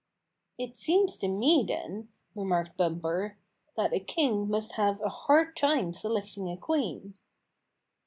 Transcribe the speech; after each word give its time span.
"It 0.57 0.75
seems 0.79 1.15
to 1.19 1.27
me, 1.27 1.63
then," 1.67 2.09
remarked 2.33 2.75
Bumper, 2.75 3.37
"that 3.77 3.93
a 3.93 3.99
king 3.99 4.49
must 4.49 4.71
have 4.71 4.99
a 5.01 5.09
hard 5.09 5.55
time 5.55 5.93
selecting 5.93 6.49
a 6.49 6.57
queen." 6.57 7.13